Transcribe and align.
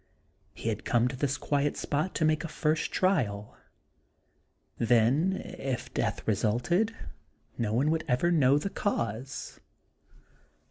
He 0.55 0.69
had 0.69 0.83
come 0.83 1.07
to 1.09 1.15
this 1.15 1.37
quiet 1.37 1.77
spot 1.77 2.15
to 2.15 2.25
make 2.25 2.43
a 2.43 2.47
first 2.47 2.91
trial. 2.91 3.55
Then 4.79 5.43
if 5.59 5.93
death 5.93 6.27
resulted 6.27 6.95
no 7.55 7.71
one 7.71 7.91
would 7.91 8.05
ever 8.07 8.31
know 8.31 8.57
the 8.57 8.71
cause. 8.71 9.59